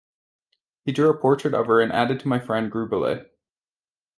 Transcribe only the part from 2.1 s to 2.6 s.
To my